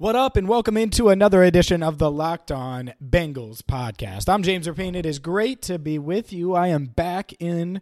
[0.00, 4.28] What up, and welcome into another edition of the Locked On Bengals podcast.
[4.28, 4.94] I'm James Rapien.
[4.94, 6.54] It is great to be with you.
[6.54, 7.80] I am back in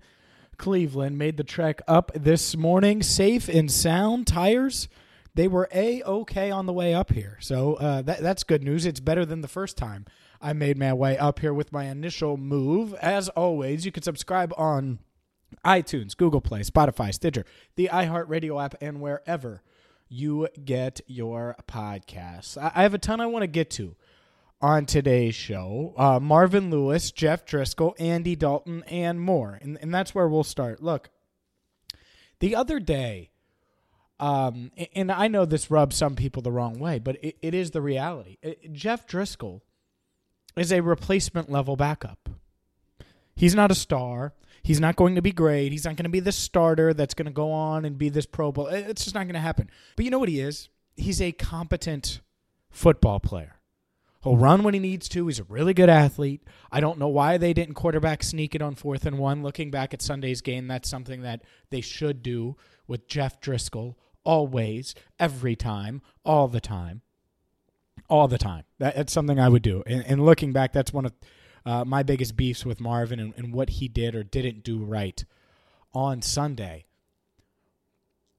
[0.57, 1.19] Cleveland.
[1.19, 4.27] Made the trek up this morning, safe and sound.
[4.27, 4.89] Tires,
[5.35, 8.87] they were a okay on the way up here, so uh, that, that's good news.
[8.87, 10.07] It's better than the first time
[10.41, 12.95] I made my way up here with my initial move.
[12.95, 15.01] As always, you can subscribe on
[15.67, 17.45] iTunes, Google Play, Spotify, Stitcher,
[17.75, 19.63] the iHeartRadio app, and wherever
[20.09, 22.57] you get your podcasts.
[22.57, 23.97] I have a ton I want to get to
[24.61, 25.95] on today's show.
[25.97, 29.59] Uh, Marvin Lewis, Jeff Driskel, Andy Dalton, and more.
[29.61, 30.83] And, and that's where we'll start.
[30.83, 31.11] Look,
[32.41, 33.31] the other day,
[34.19, 37.73] um, and I know this rubs some people the wrong way, but it, it is
[37.73, 38.39] the reality.
[38.43, 39.61] It, Jeff Driskel
[40.57, 42.31] is a replacement level backup.
[43.35, 44.33] He's not a star.
[44.67, 45.71] He's not going to be great.
[45.71, 48.27] He's not going to be the starter that's going to go on and be this
[48.27, 48.67] Pro Bowl.
[48.67, 49.71] It's just not going to happen.
[49.95, 50.71] But you know what he is?
[50.97, 52.21] He's a competent
[52.69, 53.61] football player.
[54.25, 55.29] He'll run when he needs to.
[55.29, 56.43] He's a really good athlete.
[56.73, 59.45] I don't know why they didn't quarterback sneak it on fourth and one.
[59.45, 62.57] Looking back at Sunday's game, that's something that they should do
[62.89, 63.95] with Jeff Driskel
[64.25, 67.03] always, every time, all the time.
[68.09, 68.65] All the time.
[68.81, 69.85] That, that's something I would do.
[69.87, 71.13] And, and looking back, that's one of
[71.67, 75.25] uh, my biggest beefs with Marvin and, and what he did or didn't do right
[75.93, 76.85] on Sunday.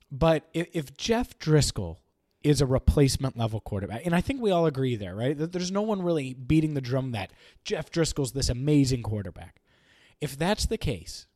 [0.09, 1.97] But if, if Jeff Driskel
[2.41, 5.37] is a replacement level quarterback, and I think we all agree there, right?
[5.37, 7.31] That there's no one really beating the drum that
[7.65, 9.61] Jeff Driskel's this amazing quarterback.
[10.21, 11.27] If that's the case,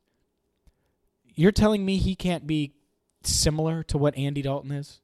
[1.25, 2.73] you're telling me he can't be
[3.23, 5.01] similar to what Andy Dalton is?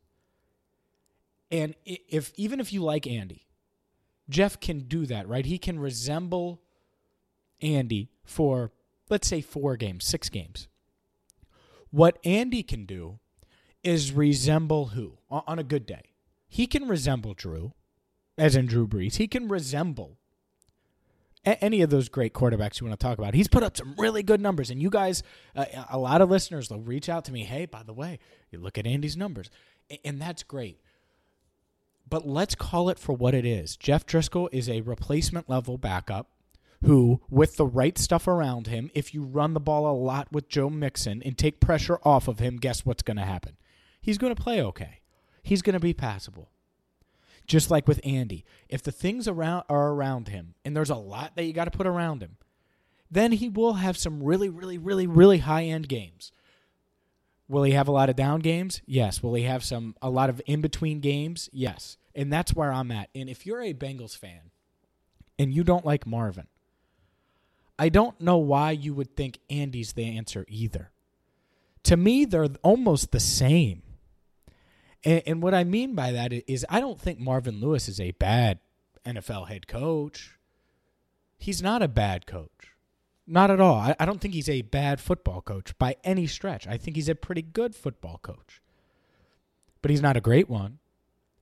[1.51, 3.45] And if even if you like Andy,
[4.29, 5.45] Jeff can do that, right?
[5.45, 6.61] He can resemble
[7.62, 8.72] Andy for,
[9.09, 10.68] let's say, four games, six games.
[11.90, 13.19] What Andy can do
[13.84, 16.13] is resemble who on a good day?
[16.47, 17.73] He can resemble Drew,
[18.38, 19.16] as in Drew Brees.
[19.16, 20.17] He can resemble
[21.46, 23.34] any of those great quarterbacks you want to talk about.
[23.34, 25.23] He's put up some really good numbers, and you guys,
[25.56, 27.44] uh, a lot of listeners, they'll reach out to me.
[27.44, 28.19] Hey, by the way,
[28.51, 29.50] you look at Andy's numbers,
[30.03, 30.81] and that's great.
[32.09, 33.75] But let's call it for what it is.
[33.78, 36.29] Jeff Driskel is a replacement level backup
[36.83, 40.49] who, with the right stuff around him, if you run the ball a lot with
[40.49, 43.57] Joe Mixon and take pressure off of him, guess what's going to happen?
[43.99, 45.01] He's going to play okay.
[45.41, 46.51] He's going to be passable.
[47.47, 51.35] Just like with Andy, if the things around are around him, and there's a lot
[51.35, 52.37] that you got to put around him,
[53.09, 56.31] then he will have some really, really, really, really high end games.
[57.47, 58.81] Will he have a lot of down games?
[58.85, 59.23] Yes.
[59.23, 61.49] Will he have some a lot of in between games?
[61.53, 61.97] Yes.
[62.13, 63.09] And that's where I'm at.
[63.16, 64.51] And if you're a Bengals fan
[65.39, 66.47] and you don't like Marvin,
[67.79, 70.91] I don't know why you would think Andy's the answer either.
[71.83, 73.83] To me, they're almost the same.
[75.03, 78.11] And, and, what I mean by that is, I don't think Marvin Lewis is a
[78.11, 78.59] bad
[79.05, 80.37] NFL head coach.
[81.37, 82.75] He's not a bad coach.
[83.27, 83.75] Not at all.
[83.75, 86.67] I, I don't think he's a bad football coach by any stretch.
[86.67, 88.61] I think he's a pretty good football coach.
[89.81, 90.79] But he's not a great one.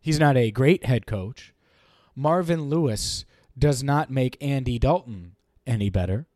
[0.01, 1.53] He's not a great head coach.
[2.15, 3.25] Marvin Lewis
[3.57, 5.34] does not make Andy Dalton
[5.65, 6.27] any better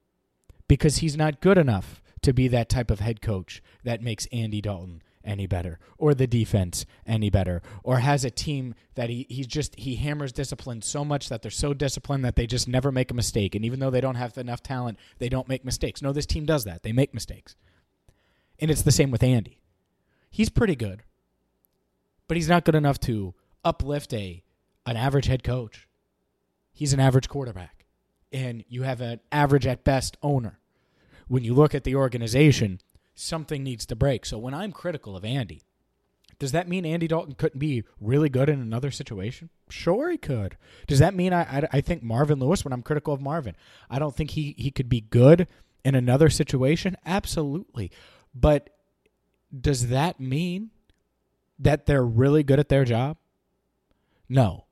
[0.68, 4.62] because he's not good enough to be that type of head coach that makes Andy
[4.62, 9.48] Dalton any better or the defense any better or has a team that he he's
[9.48, 13.12] just he hammers discipline so much that they're so disciplined that they just never make
[13.12, 13.54] a mistake.
[13.54, 16.02] And even though they don't have enough talent they don't make mistakes.
[16.02, 16.84] No this team does that.
[16.84, 17.56] They make mistakes.
[18.60, 19.60] And it's the same with Andy.
[20.30, 21.04] He's pretty good
[22.30, 23.34] but he's not good enough to
[23.66, 24.44] uplift a
[24.86, 25.88] an average head coach.
[26.72, 27.79] He's an average quarterback
[28.32, 30.60] and you have an average at best owner.
[31.28, 32.80] When you look at the organization,
[33.16, 34.26] something needs to break.
[34.26, 35.64] So when I'm critical of Andy,
[36.40, 39.50] does that mean Andy Dalton couldn't be really good in another situation?
[39.70, 40.58] Sure, he could.
[40.88, 43.56] Does that mean I, I, I think Marvin Lewis, when I'm critical of Marvin,
[43.90, 45.48] I don't think he, he could be good
[45.84, 46.96] in another situation?
[47.06, 47.92] Absolutely.
[48.34, 48.70] But
[49.60, 50.70] does that mean
[51.60, 53.18] that they're really good at their job?
[54.30, 54.66] No.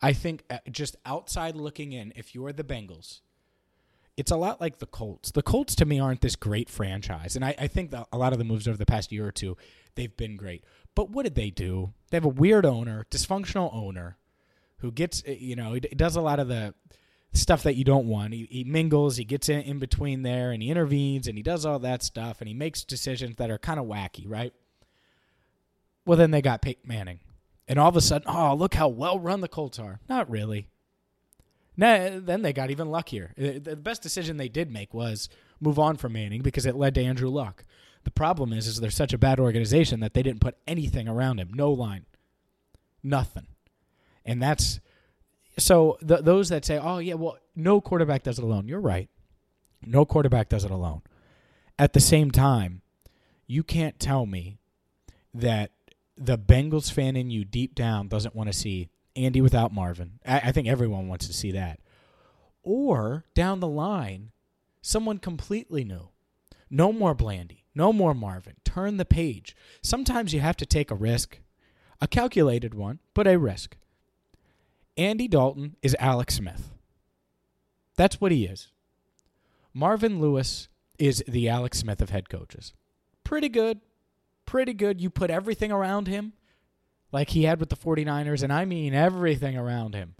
[0.00, 3.20] I think uh, just outside looking in, if you're the Bengals,
[4.16, 5.30] it's a lot like the Colts.
[5.30, 8.38] The Colts to me aren't this great franchise, and I, I think a lot of
[8.38, 9.56] the moves over the past year or two,
[9.94, 10.64] they've been great.
[10.94, 11.92] But what did they do?
[12.10, 14.16] They have a weird owner, dysfunctional owner,
[14.78, 16.74] who gets uh, you know he does a lot of the
[17.32, 18.32] stuff that you don't want.
[18.32, 21.64] He, he mingles, he gets in, in between there, and he intervenes, and he does
[21.66, 24.52] all that stuff, and he makes decisions that are kind of wacky, right?
[26.06, 27.20] Well, then they got Peyton Manning.
[27.68, 30.00] And all of a sudden, oh, look how well run the Colts are.
[30.08, 30.68] Not really.
[31.76, 33.34] Nah, then they got even luckier.
[33.38, 35.28] Uh, The best decision they did make was
[35.60, 37.64] move on from Manning because it led to Andrew Luck.
[38.04, 41.38] The problem is, is they're such a bad organization that they didn't put anything around
[41.38, 41.50] him.
[41.52, 42.06] No line,
[43.02, 43.46] nothing,
[44.24, 44.80] and that's
[45.58, 45.98] so.
[46.06, 49.10] Th- those that say, "Oh yeah, well, no quarterback does it alone," you're right.
[49.84, 51.02] No quarterback does it alone.
[51.78, 52.82] At the same time,
[53.46, 54.58] you can't tell me
[55.34, 55.72] that
[56.18, 60.20] the Bengals fan in you deep down doesn't want to see Andy without Marvin.
[60.26, 61.80] I, I think everyone wants to see that.
[62.62, 64.30] Or down the line,
[64.82, 66.08] someone completely new.
[66.70, 67.64] No more Blandy.
[67.74, 68.56] No more Marvin.
[68.64, 69.56] Turn the page.
[69.82, 71.40] Sometimes you have to take a risk,
[72.00, 73.76] a calculated one, but a risk.
[74.96, 76.72] Andy Dalton is Alex Smith.
[77.96, 78.68] That's what he is.
[79.72, 80.68] Marvin Lewis
[80.98, 82.74] is the Alex Smith of head coaches.
[83.22, 83.80] Pretty good.
[84.48, 84.98] Pretty good.
[84.98, 86.32] You put everything around him
[87.12, 90.14] like he had with the 49ers, and I mean everything around him.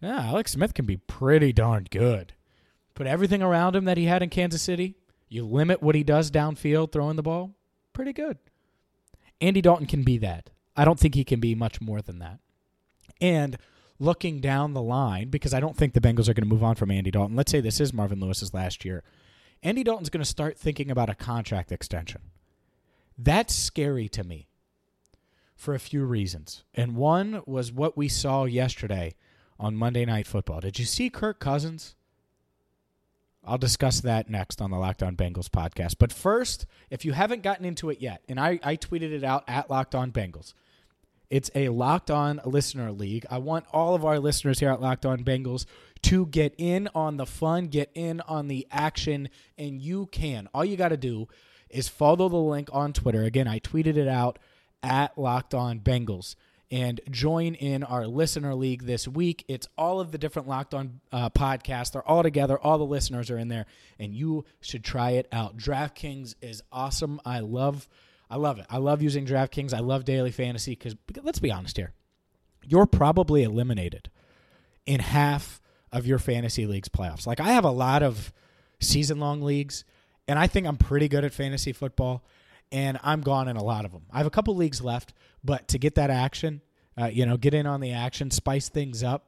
[0.00, 2.32] Yeah, Alex Smith can be pretty darn good.
[2.94, 4.96] Put everything around him that he had in Kansas City.
[5.28, 7.54] You limit what he does downfield throwing the ball.
[7.92, 8.38] Pretty good.
[9.42, 10.48] Andy Dalton can be that.
[10.74, 12.38] I don't think he can be much more than that.
[13.20, 13.58] And
[13.98, 16.76] looking down the line, because I don't think the Bengals are going to move on
[16.76, 17.36] from Andy Dalton.
[17.36, 19.02] Let's say this is Marvin Lewis's last year.
[19.62, 22.22] Andy Dalton's going to start thinking about a contract extension.
[23.22, 24.48] That's scary to me
[25.54, 26.64] for a few reasons.
[26.74, 29.14] And one was what we saw yesterday
[29.58, 30.60] on Monday Night Football.
[30.60, 31.96] Did you see Kirk Cousins?
[33.44, 35.96] I'll discuss that next on the Locked On Bengals podcast.
[35.98, 39.44] But first, if you haven't gotten into it yet, and I, I tweeted it out
[39.46, 40.54] at Locked On Bengals,
[41.28, 43.26] it's a Locked On Listener League.
[43.30, 45.66] I want all of our listeners here at Locked On Bengals
[46.02, 49.28] to get in on the fun, get in on the action,
[49.58, 50.48] and you can.
[50.54, 51.28] All you got to do
[51.70, 53.22] is follow the link on Twitter.
[53.22, 54.38] Again, I tweeted it out
[54.82, 56.34] at Locked On Bengals
[56.70, 59.44] and join in our listener league this week.
[59.48, 61.92] It's all of the different Locked On uh, podcasts.
[61.92, 62.58] They're all together.
[62.58, 63.66] All the listeners are in there,
[63.98, 65.56] and you should try it out.
[65.56, 67.20] DraftKings is awesome.
[67.24, 67.88] I love,
[68.28, 68.66] I love it.
[68.70, 69.74] I love using DraftKings.
[69.74, 71.92] I love daily fantasy because let's be honest here,
[72.64, 74.10] you're probably eliminated
[74.86, 75.60] in half
[75.92, 77.26] of your fantasy leagues playoffs.
[77.26, 78.32] Like I have a lot of
[78.80, 79.84] season long leagues,
[80.30, 82.22] and I think I'm pretty good at fantasy football
[82.70, 84.02] and I'm gone in a lot of them.
[84.12, 85.12] I have a couple leagues left,
[85.42, 86.60] but to get that action,
[86.96, 89.26] uh, you know, get in on the action, spice things up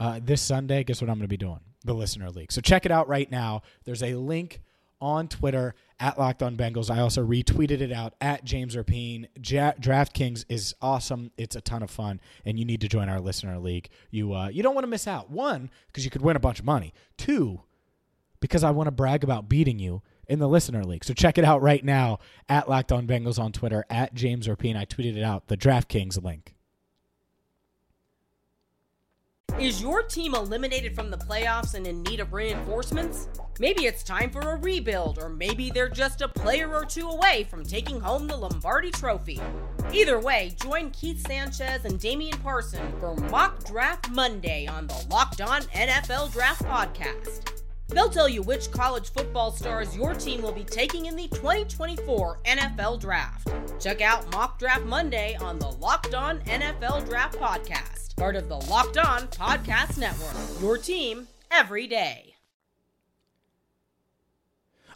[0.00, 1.60] uh, this Sunday, guess what I'm going to be doing?
[1.84, 2.50] The Listener League.
[2.50, 3.62] So check it out right now.
[3.84, 4.62] There's a link
[5.00, 6.90] on Twitter at Locked On Bengals.
[6.90, 9.26] I also retweeted it out at James Rapien.
[9.48, 11.30] Ja- DraftKings is awesome.
[11.36, 13.90] It's a ton of fun, and you need to join our Listener League.
[14.10, 15.30] You uh, you don't want to miss out.
[15.30, 16.92] One, because you could win a bunch of money.
[17.16, 17.60] Two,
[18.40, 21.04] because I want to brag about beating you in the listener league.
[21.04, 22.18] So check it out right now
[22.48, 24.76] at Locked On Bengals on Twitter at James Rapien.
[24.76, 26.54] I tweeted it out, the DraftKings link.
[29.60, 33.28] Is your team eliminated from the playoffs and in need of reinforcements?
[33.60, 37.46] Maybe it's time for a rebuild, or maybe they're just a player or two away
[37.50, 39.38] from taking home the Lombardi Trophy.
[39.92, 45.42] Either way, join Keith Sanchez and Damian Parson for Mock Draft Monday on the Locked
[45.42, 47.61] On NFL Draft Podcast.
[47.92, 52.38] They'll tell you which college football stars your team will be taking in the 2024
[52.46, 53.52] NFL Draft.
[53.78, 58.56] Check out Mock Draft Monday on the Locked On NFL Draft Podcast, part of the
[58.56, 60.62] Locked On Podcast Network.
[60.62, 62.34] Your team every day.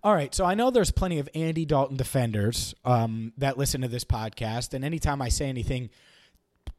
[0.02, 3.88] All right, so I know there's plenty of Andy Dalton defenders um, that listen to
[3.88, 5.90] this podcast, and anytime I say anything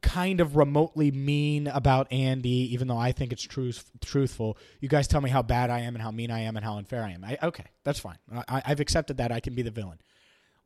[0.01, 5.07] kind of remotely mean about Andy, even though I think it's truth, truthful, you guys
[5.07, 7.11] tell me how bad I am and how mean I am and how unfair I
[7.11, 7.23] am.
[7.23, 8.17] I, okay, that's fine.
[8.47, 9.31] I, I've accepted that.
[9.31, 9.99] I can be the villain.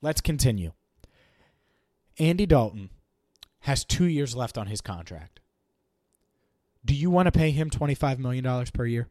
[0.01, 0.71] Let's continue.
[2.19, 2.89] Andy Dalton
[3.61, 5.39] has two years left on his contract.
[6.83, 9.07] Do you want to pay him $25 million per year?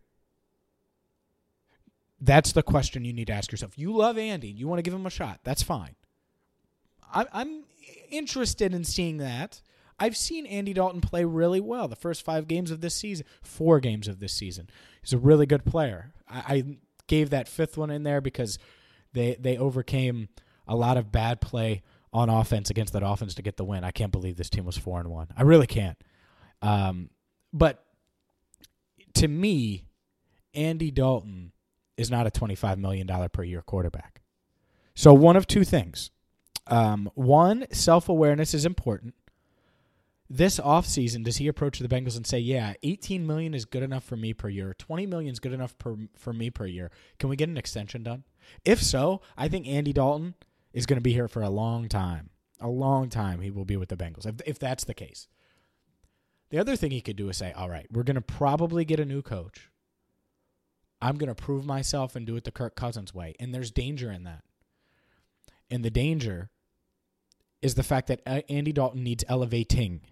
[2.20, 3.78] That's the question you need to ask yourself.
[3.78, 4.48] You love Andy.
[4.48, 5.40] You want to give him a shot.
[5.44, 5.94] That's fine.
[7.12, 7.64] I'm, I'm
[8.10, 9.62] interested in seeing that.
[10.00, 13.78] I've seen Andy Dalton play really well the first five games of this season, four
[13.78, 14.70] games of this season.
[15.02, 16.12] He's a really good player.
[16.28, 16.64] I, I
[17.06, 18.58] gave that fifth one in there because
[19.12, 20.28] they they overcame
[20.66, 23.84] a lot of bad play on offense against that offense to get the win.
[23.84, 25.28] I can't believe this team was four and one.
[25.36, 25.98] I really can't.
[26.62, 27.10] Um,
[27.52, 27.84] but
[29.14, 29.86] to me,
[30.54, 31.52] Andy Dalton
[31.96, 34.22] is not a $25 million per year quarterback.
[34.94, 36.10] So, one of two things.
[36.66, 39.14] Um, one, self awareness is important.
[40.32, 44.04] This offseason, does he approach the Bengals and say, "Yeah, 18 million is good enough
[44.04, 44.74] for me per year.
[44.74, 46.92] 20 million is good enough per, for me per year.
[47.18, 48.22] Can we get an extension done?"
[48.64, 50.34] If so, I think Andy Dalton
[50.72, 52.30] is going to be here for a long time.
[52.60, 55.26] A long time he will be with the Bengals if if that's the case.
[56.50, 59.00] The other thing he could do is say, "All right, we're going to probably get
[59.00, 59.68] a new coach.
[61.02, 64.12] I'm going to prove myself and do it the Kirk Cousins way." And there's danger
[64.12, 64.44] in that.
[65.68, 66.50] And the danger
[67.62, 70.02] is the fact that uh, Andy Dalton needs elevating.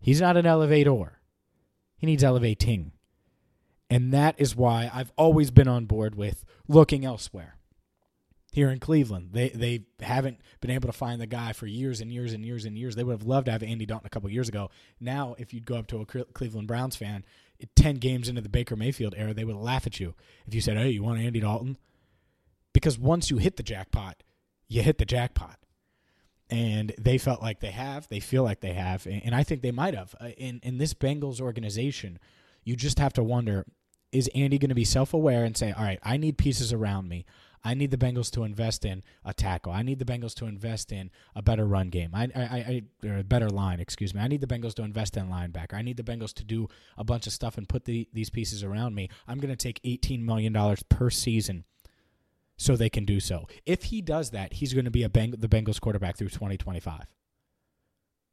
[0.00, 1.18] He's not an elevator.
[1.96, 2.92] He needs elevating.
[3.90, 7.56] And that is why I've always been on board with looking elsewhere.
[8.50, 12.12] Here in Cleveland, they they haven't been able to find the guy for years and
[12.12, 12.96] years and years and years.
[12.96, 14.70] They would have loved to have Andy Dalton a couple years ago.
[14.98, 17.24] Now, if you'd go up to a Cleveland Browns fan,
[17.76, 20.14] ten games into the Baker Mayfield era, they would laugh at you
[20.46, 21.76] if you said, "Hey, you want Andy Dalton?"
[22.72, 24.22] Because once you hit the jackpot,
[24.66, 25.58] you hit the jackpot
[26.50, 28.08] and they felt like they have.
[28.08, 30.14] They feel like they have, and I think they might have.
[30.20, 32.18] Uh, in in this Bengals organization,
[32.64, 33.66] you just have to wonder:
[34.12, 37.08] Is Andy going to be self aware and say, "All right, I need pieces around
[37.08, 37.26] me.
[37.64, 39.72] I need the Bengals to invest in a tackle.
[39.72, 42.10] I need the Bengals to invest in a better run game.
[42.14, 44.20] I, I, I or a better line, excuse me.
[44.20, 45.74] I need the Bengals to invest in linebacker.
[45.74, 48.62] I need the Bengals to do a bunch of stuff and put the, these pieces
[48.62, 49.08] around me.
[49.26, 51.64] I'm going to take $18 million per season
[52.58, 53.46] so they can do so.
[53.64, 57.06] If he does that, he's going to be a Beng- the Bengals quarterback through 2025.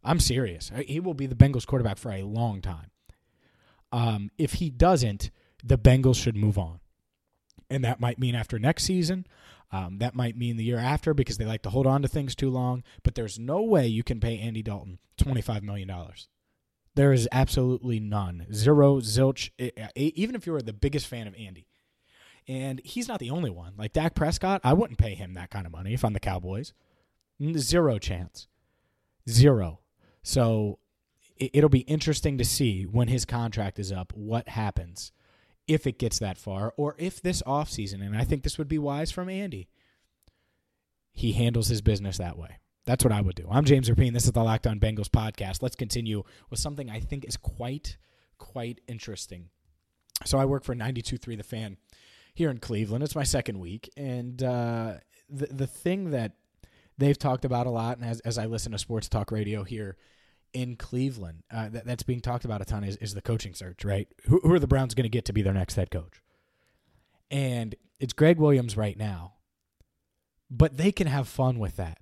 [0.04, 0.72] I'm serious.
[0.86, 2.92] He will be the Bengals quarterback for a long time.
[3.92, 5.32] Um, if he doesn't,
[5.64, 6.80] the Bengals should move on.
[7.70, 9.26] And that might mean after next season.
[9.72, 12.36] Um, that might mean the year after because they like to hold on to things
[12.36, 12.84] too long.
[13.04, 15.92] But there's no way you can pay Andy Dalton $25 million.
[16.96, 18.48] There is absolutely none.
[18.54, 19.50] Zero, zilch.
[19.96, 21.68] Even if you were the biggest fan of Andy,
[22.48, 23.74] and he's not the only one.
[23.78, 26.74] Like Dak Prescott, I wouldn't pay him that kind of money if I'm the Cowboys.
[27.58, 28.48] Zero chance.
[29.30, 29.80] Zero.
[30.24, 30.80] So
[31.38, 35.12] it'll be interesting to see when his contract is up what happens
[35.68, 38.78] if it gets that far or if this offseason, and I think this would be
[38.78, 39.68] wise from Andy,
[41.12, 42.60] he handles his business that way.
[42.86, 43.48] That's what I would do.
[43.50, 44.14] I'm James Rapien.
[44.14, 45.64] This is the Locked On Bengals podcast.
[45.64, 47.98] Let's continue with something I think is quite,
[48.38, 49.50] quite interesting.
[50.24, 51.78] So I work for 92.3 The Fan
[52.36, 53.04] here in Cleveland.
[53.04, 54.96] It's my second week, and uh,
[55.28, 56.34] the the thing that
[56.98, 59.98] they've talked about a lot, and as as I listen to sports talk radio here
[60.54, 63.84] in Cleveland, uh, that, that's being talked about a ton is, is the coaching search.
[63.84, 64.08] Right?
[64.28, 66.22] Who, who are the Browns going to get to be their next head coach?
[67.32, 69.36] And it's Gregg Williams right now,
[70.52, 72.00] but they can have fun with that.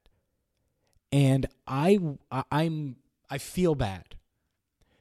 [1.11, 1.99] And I,
[2.31, 2.97] I I'm
[3.29, 4.15] I feel bad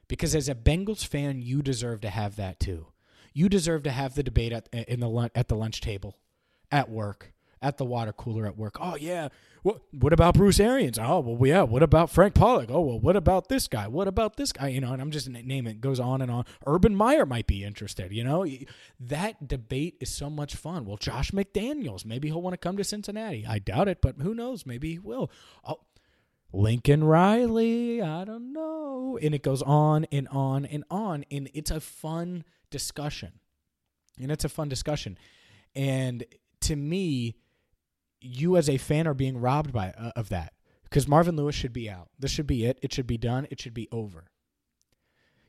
[0.07, 2.92] because as a Bengals fan, you deserve to have that too.
[3.33, 6.17] You deserve to have the debate at in the at the lunch table,
[6.71, 8.77] at work, at the water cooler at work.
[8.79, 9.29] Oh yeah,
[9.63, 10.99] what what about Bruce Arians?
[10.99, 11.63] Oh well, yeah.
[11.63, 12.69] What about Frank Pollack?
[12.69, 13.87] Oh well, what about this guy?
[13.87, 14.67] What about this guy?
[14.67, 16.45] You know, and I'm just naming it goes on and on.
[16.67, 18.11] Urban Meyer might be interested.
[18.11, 18.45] You know,
[18.99, 20.85] that debate is so much fun.
[20.85, 23.45] Well, Josh McDaniels, maybe he'll want to come to Cincinnati.
[23.47, 24.65] I doubt it, but who knows?
[24.65, 25.31] Maybe he will.
[25.65, 25.79] Oh,
[26.51, 29.17] Lincoln Riley, I don't know.
[29.19, 31.25] And it goes on and on and on.
[31.31, 33.39] And it's a fun discussion.
[34.19, 35.17] And it's a fun discussion.
[35.75, 36.25] And
[36.61, 37.35] to me,
[38.19, 40.53] you as a fan are being robbed by uh, of that
[40.83, 42.09] because Marvin Lewis should be out.
[42.19, 42.79] This should be it.
[42.81, 43.47] It should be done.
[43.51, 44.25] It should be over.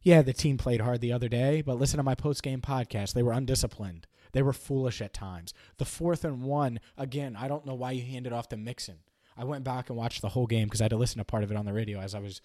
[0.03, 3.15] Yeah, the team played hard the other day, but listen to my post game podcast.
[3.15, 4.07] They were undisciplined.
[4.33, 5.55] They were foolish at times.
[5.79, 8.99] The fourth and one, again, I don't know why you handed off to Mixon.
[9.37, 11.43] I went back and watched the whole game because I had to listen to part
[11.43, 12.43] of it on the radio as I was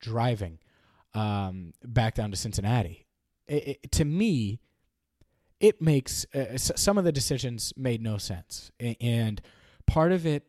[0.00, 0.58] driving
[1.14, 3.06] um, back down to Cincinnati
[3.46, 4.60] it, it, to me,
[5.60, 8.70] it makes uh, some of the decisions made no sense,
[9.00, 9.40] and
[9.86, 10.44] part of it,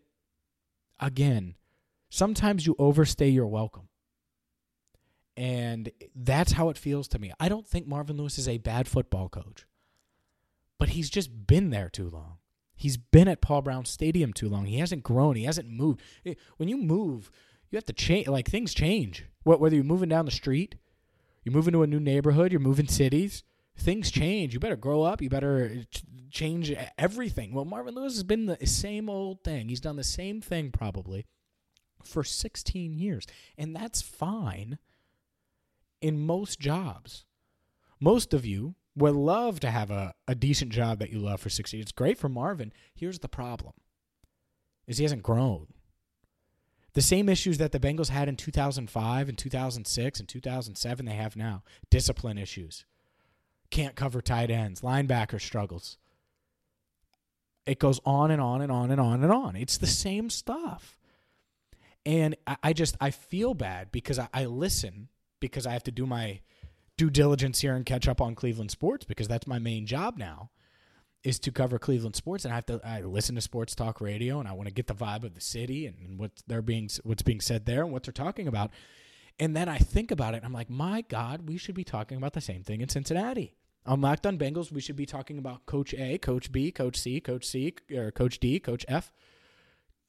[0.99, 1.55] again,
[2.09, 3.89] sometimes you overstay your welcome.
[5.35, 7.33] And that's how it feels to me.
[7.39, 9.65] I don't think Marvin Lewis is a bad football coach,
[10.77, 12.37] but he's just been there too long.
[12.75, 14.65] He's been at Paul Brown Stadium too long.
[14.65, 15.35] He hasn't grown.
[15.35, 16.01] He hasn't moved.
[16.57, 17.31] When you move,
[17.71, 18.27] you have to change.
[18.27, 19.25] Like things change.
[19.43, 20.75] Whether you're moving down the street
[21.43, 23.43] you're moving to a new neighborhood, you're moving cities.
[23.75, 24.53] Things change.
[24.53, 25.21] You better grow up.
[25.21, 25.85] You better
[26.29, 27.53] change everything.
[27.53, 29.69] Well, Marvin Lewis has been the same old thing.
[29.69, 31.25] He's done the same thing probably
[32.03, 33.25] for 16 years.
[33.57, 34.77] And that's fine
[36.01, 37.25] in most jobs.
[37.99, 41.49] Most of you would love to have a, a decent job that you love for
[41.49, 41.85] 16 years.
[41.85, 42.71] It's great for Marvin.
[42.93, 43.73] Here's the problem
[44.85, 45.67] is he hasn't grown
[46.93, 51.35] the same issues that the Bengals had in 2005 and 2006 and 2007 they have
[51.35, 51.63] now.
[51.89, 52.85] Discipline issues.
[53.71, 55.97] Can't cover tight ends, linebacker struggles.
[57.65, 59.55] It goes on and on and on and on and on.
[59.55, 60.97] It's the same stuff.
[62.05, 65.07] And I, just I feel bad because I listen
[65.39, 66.41] because I have to do my
[66.97, 70.49] due diligence here and catch up on Cleveland sports because that's my main job now
[71.23, 74.39] is to cover Cleveland sports, and I have to I listen to sports talk radio,
[74.39, 76.89] and I want to get the vibe of the city and, and what they're being
[77.03, 78.71] what's being said there and what they're talking about.
[79.39, 82.33] And then I think about it, I'm like, my God, we should be talking about
[82.33, 83.55] the same thing in Cincinnati.
[83.85, 87.19] On Locked On Bengals, we should be talking about Coach A, Coach B, Coach C,
[87.19, 89.11] Coach C, or Coach D, Coach F,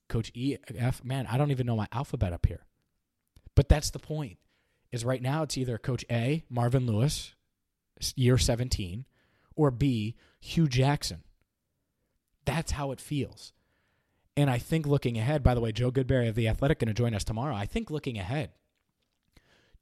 [0.08, 1.02] Coach E, F.
[1.02, 2.66] Man, I don't even know my alphabet up here.
[3.54, 4.38] But that's the point.
[4.92, 7.34] Is right now it's either Coach A, Marvin Lewis,
[8.14, 9.06] year 17,
[9.56, 11.22] or B, Hue Jackson.
[12.44, 13.52] That's how it feels.
[14.36, 16.94] And I think looking ahead, by the way, Joe Goodberry of The Athletic going to
[16.94, 17.54] join us tomorrow.
[17.54, 18.50] I think looking ahead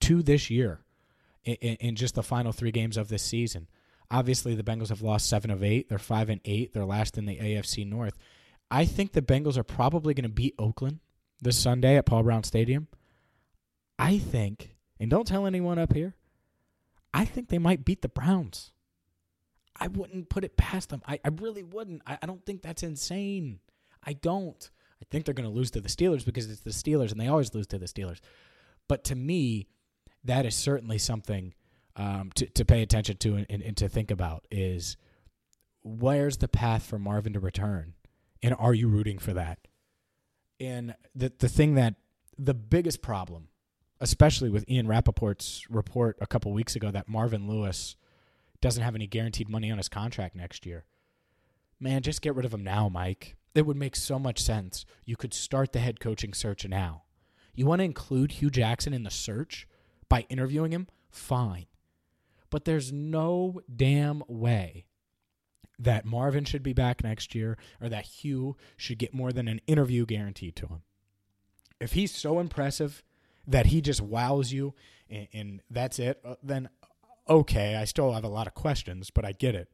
[0.01, 0.81] to this year
[1.45, 3.69] in, in, just the final three games of this season,
[4.11, 5.89] obviously the Bengals have lost seven of eight.
[5.89, 6.73] They're five and eight.
[6.73, 8.19] They're last in the AFC North.
[8.71, 11.01] I think the Bengals are probably going to beat Oakland
[11.41, 12.89] this Sunday at Paul Brown Stadium.
[13.99, 16.15] I think, and don't tell anyone up here,
[17.15, 18.73] I think they might beat the Browns.
[19.79, 21.03] I wouldn't put it past them.
[21.07, 22.03] I, I really wouldn't.
[22.07, 23.61] I, I don't think that's insane.
[24.05, 24.71] I don't.
[25.01, 27.29] I think they're going to lose to the Steelers because it's the Steelers and they
[27.29, 28.21] always lose to the Steelers.
[28.89, 29.69] But to me,
[30.25, 31.55] that is certainly something
[31.97, 34.97] um, to, to pay attention to and, and, and to think about is
[35.83, 37.95] where's the path for Marvin to return?
[38.43, 39.59] And are you rooting for that?
[40.61, 41.95] And the, the thing that
[42.39, 43.49] the biggest problem,
[44.01, 47.97] especially with Ian Rapoport's report a couple weeks ago that Marvin Lewis
[48.63, 50.85] doesn't have any guaranteed money on his contract next year.
[51.79, 53.37] Man, just get rid of him now, Mike.
[53.55, 54.87] It would make so much sense.
[55.05, 57.03] You could start the head coaching search now.
[57.55, 59.69] You want to include Hue Jackson in the search
[60.09, 60.87] by interviewing him?
[61.11, 61.67] Fine.
[62.49, 64.87] But there's no damn way
[65.79, 69.61] that Marvin should be back next year or that Hue should get more than an
[69.67, 70.83] interview guaranteed to him.
[71.81, 73.03] If he's so impressive
[73.47, 74.75] that he just wows you
[75.11, 76.69] and, and that's it, uh, then
[77.41, 77.77] okay.
[77.77, 79.69] I still have a lot of questions, but I get it.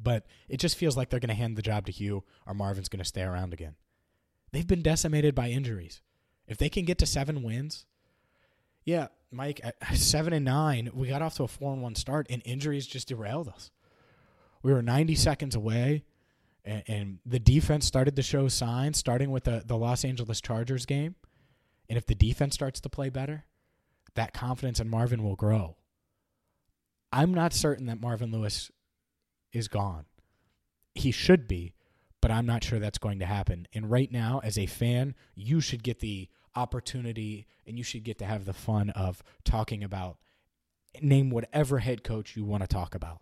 [0.00, 2.88] But it just feels like they're going to hand the job to Hue or Marvin's
[2.88, 3.76] going to stay around again.
[4.52, 6.00] They've been decimated by injuries.
[6.46, 7.86] If they can get to seven wins,
[8.84, 9.60] yeah, Mike,
[9.94, 13.08] seven and nine, we got off to a four and one start, and injuries just
[13.08, 13.70] derailed us.
[14.62, 16.04] We were 90 seconds away,
[16.64, 20.86] and, and the defense started to show signs, starting with the, the Los Angeles Chargers
[20.86, 21.16] game.
[21.88, 23.44] And if the defense starts to play better,
[24.14, 25.76] that confidence in Marvin will grow.
[27.12, 28.70] I'm not certain that Marvin Lewis
[29.52, 30.06] is gone.
[30.94, 31.74] He should be,
[32.20, 33.68] but I'm not sure that's going to happen.
[33.72, 38.18] And right now, as a fan, you should get the opportunity and you should get
[38.18, 40.18] to have the fun of talking about
[41.02, 43.20] name whatever head coach you want to talk about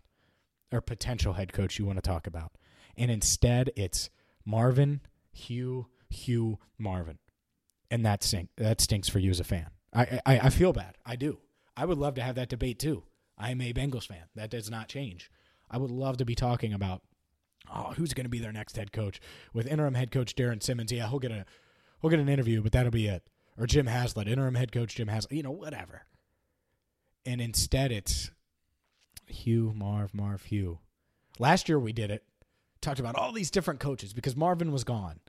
[0.73, 2.53] or potential head coach you want to talk about.
[2.97, 4.11] And instead, it's
[4.44, 5.01] Marvin,
[5.33, 7.18] Hue, Hue, Marvin.
[7.90, 8.53] And that stinks.
[8.57, 9.66] That stinks for you as a fan.
[9.92, 10.97] I, I, I feel bad.
[11.05, 11.38] I do.
[11.77, 13.03] I would love to have that debate too.
[13.37, 14.25] I'm a Bengals fan.
[14.35, 15.31] That does not change.
[15.70, 17.03] I would love to be talking about
[17.73, 19.20] oh, who's going to be their next head coach
[19.53, 20.92] with interim head coach Darrin Simmons.
[20.92, 21.44] Yeah, he'll get a
[22.01, 23.25] he'll get an interview, but that'll be it.
[23.59, 26.03] Or Jim Haslett, interim head coach Jim Haslett, you know, whatever.
[27.25, 28.31] And instead, it's
[29.27, 30.79] Hue Marv, Marv, Hue.
[31.38, 32.25] Last year we did it.
[32.81, 35.20] Talked about all these different coaches because Marvin was gone.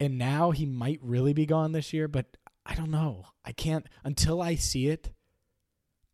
[0.00, 3.26] And now he might really be gone this year, but I don't know.
[3.44, 5.12] I can't until I see it.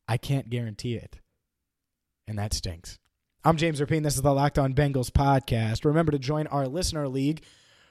[0.08, 1.20] I can't guarantee it.
[2.26, 2.98] And that stinks.
[3.44, 4.02] I'm James Rapien.
[4.02, 5.84] This is the Locked On Bengals podcast.
[5.84, 7.42] Remember to join our listener league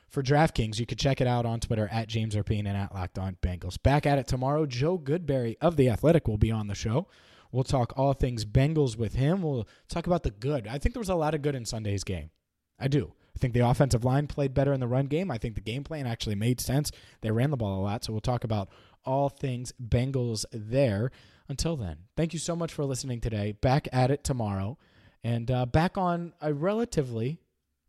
[0.09, 0.79] for DraftKings.
[0.79, 3.81] You can check it out on Twitter at James Rapien and at Locked On Bengals.
[3.81, 4.65] Back at it tomorrow.
[4.65, 7.07] Joe Goodberry of The Athletic will be on the show.
[7.51, 9.43] We'll talk all things Bengals with him.
[9.43, 10.67] We'll talk about the good.
[10.67, 12.31] I think there was a lot of good in Sunday's game.
[12.79, 13.13] I do.
[13.35, 15.29] I think the offensive line played better in the run game.
[15.29, 16.91] I think the game plan actually made sense.
[17.21, 18.03] They ran the ball a lot.
[18.03, 18.69] So we'll talk about
[19.05, 21.11] all things Bengals there.
[21.49, 23.53] Until then, thank you so much for listening today.
[23.53, 24.77] Back at it tomorrow
[25.23, 27.39] and uh, back on a relatively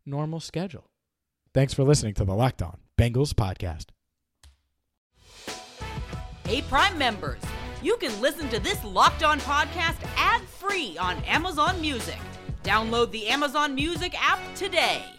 [0.05, 0.89] normal schedule.
[1.53, 3.87] Thanks for listening to the Locked On Bengals podcast.
[6.45, 7.41] Hey, Prime members,
[7.81, 12.17] you can listen to this Locked On podcast ad free on Amazon Music.
[12.63, 15.18] Download the Amazon Music app today.